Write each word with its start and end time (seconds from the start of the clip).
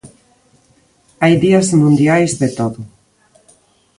Hai 1.23 1.33
días 1.43 1.67
mundiais 1.81 2.31
de 2.41 2.49
todo. 2.57 2.79